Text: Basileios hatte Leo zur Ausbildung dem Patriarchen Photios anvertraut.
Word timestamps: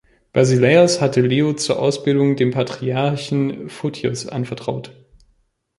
Basileios 0.33 0.99
hatte 0.99 1.21
Leo 1.21 1.53
zur 1.53 1.77
Ausbildung 1.77 2.35
dem 2.35 2.49
Patriarchen 2.49 3.69
Photios 3.69 4.25
anvertraut. 4.27 4.95